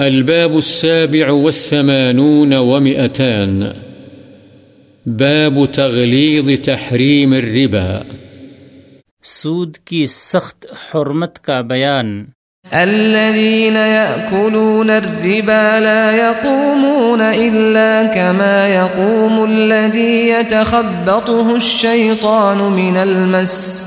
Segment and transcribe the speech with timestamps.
[0.00, 3.62] الباب السابع والثمانون ومئتان.
[5.06, 8.02] باب تغليظ تحريم الربا.
[9.22, 12.24] سود کی سخت حرمت کا بیان۔
[12.72, 23.86] الذين يأكلون الربا لا يقومون إلا كما يقوم الذي يتخبطه الشيطان من المس.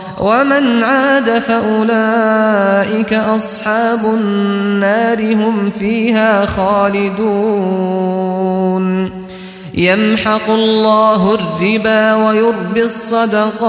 [0.21, 8.01] ومن عاد فأولئك أصحاب النار هم فيها خالدون
[9.73, 13.61] يمحق الله الربا ويربي الصدقات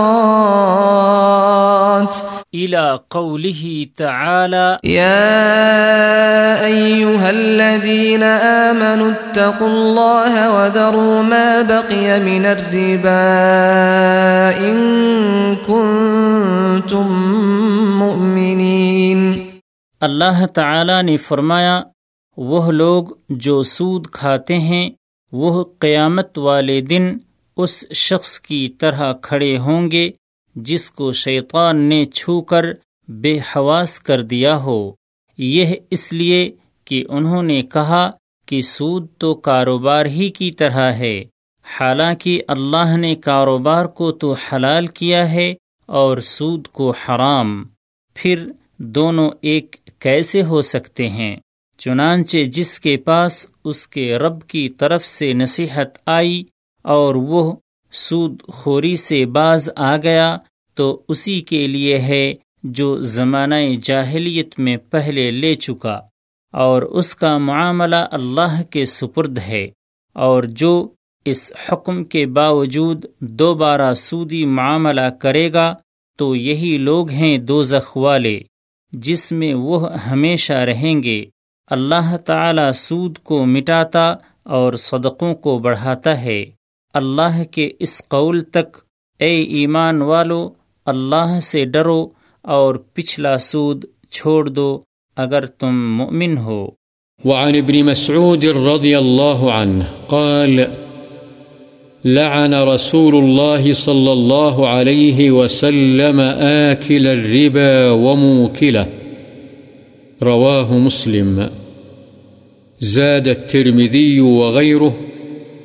[2.54, 13.20] إلى قوله تعالى يا أيها الذين آمنوا اتقوا الله وذروا ما بقي من الربا
[14.60, 14.76] إن
[15.66, 17.06] كنتم
[17.98, 19.32] مؤمنين.
[20.00, 21.82] اللہ تعالی نے فرمایا،
[22.36, 24.90] وہ لوگ جو سود کھاتے ہیں،
[25.32, 27.16] وہ قیامت والے دن
[27.56, 30.10] اس شخص کی طرح کھڑے ہوں گے،
[30.54, 32.64] جس کو شیطان نے چھو کر
[33.08, 34.92] بے حواس کر دیا ہو۔
[35.38, 36.50] یہ اس لیے
[36.84, 38.10] کہ انہوں نے کہا
[38.52, 41.24] کہ سود تو کاروبار ہی کی طرح ہے۔
[41.80, 45.54] حالانکہ اللہ نے کاروبار کو تو حلال کیا ہے
[45.86, 47.64] اور سود کو حرام۔
[48.14, 51.36] پھر دونوں ایک کیسے ہو سکتے ہیں؟
[51.78, 56.44] چنانچہ جس کے پاس اس کے رب کی طرف سے نصیحت آئی
[56.82, 57.56] اور وہ
[57.92, 60.36] سود خوری سے باز آ گیا،
[60.74, 66.00] تو اسی کے لیے ہے جو زمانہ جاہلیت میں پہلے لے چکا۔
[66.52, 69.68] اور اس کا معاملہ اللہ کے سپرد ہے
[70.14, 70.88] اور جو
[71.24, 75.74] اس حکم کے باوجود دوبارہ سودی معاملہ کرے گا
[76.18, 77.60] تو یہی لوگ ہیں دو
[77.96, 78.40] والے،
[78.92, 81.24] جس میں وہ ہمیشہ رہیں گے۔
[81.70, 86.44] اللہ تعالی سود کو مٹاتا اور صدقوں کو بڑھاتا ہے۔
[86.94, 88.78] اللہ کے اس قول تک،
[89.18, 90.50] اے ایمان والو،
[90.86, 92.08] اللہ سے ڈرو
[92.42, 94.82] اور پچھلا سود چھوڑ دو۔
[95.16, 96.68] اگر تم مؤمن ہو۔
[97.24, 100.60] وعن ابن مسعود رضي الله عنه قال
[102.04, 106.20] لعن رسول الله صلى الله عليه وسلم
[106.70, 108.84] آكل الربا وموكله
[110.22, 111.40] رواه مسلم۔
[112.80, 114.94] زاد الترمذي وغيره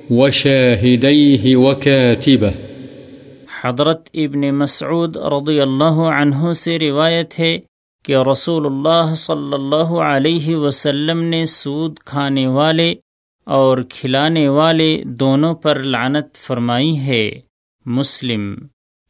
[0.10, 2.52] وشاهديه وكاتبه
[3.64, 7.58] حضرت ابن مسعود رضی اللہ عنہ سے روایت ہے
[8.08, 12.96] کہ رسول اللہ صلی اللہ علیہ وسلم نے سود کھانے والے
[13.46, 17.30] اور کھلانے والے دونوں پر لعنت فرمائی ہے۔
[17.86, 18.56] مسلم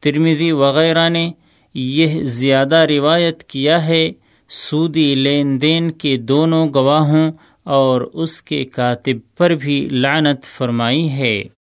[0.02, 1.30] ترمیزی وغیرہ نے
[1.74, 4.12] یہ زیادہ روایت کیا ہے،
[4.48, 7.32] سودی لین دین کے دونوں گواہوں
[7.64, 11.57] اور اس کے کاتب پر بھی لعنت فرمائی ہے۔